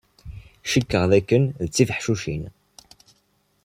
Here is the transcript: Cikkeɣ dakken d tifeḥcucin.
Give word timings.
Cikkeɣ 0.71 1.03
dakken 1.11 1.43
d 1.65 1.69
tifeḥcucin. 1.75 2.43